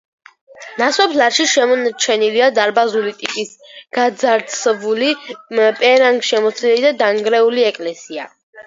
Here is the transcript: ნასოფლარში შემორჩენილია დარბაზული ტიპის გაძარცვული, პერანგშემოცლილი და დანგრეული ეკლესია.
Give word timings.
ნასოფლარში 0.81 1.45
შემორჩენილია 1.51 2.47
დარბაზული 2.55 3.13
ტიპის 3.21 3.53
გაძარცვული, 3.99 5.15
პერანგშემოცლილი 5.85 6.87
და 6.91 6.97
დანგრეული 7.07 7.73
ეკლესია. 7.73 8.31